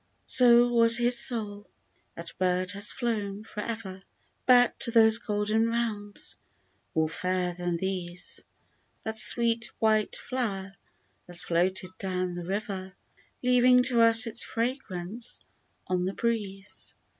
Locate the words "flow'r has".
10.15-11.43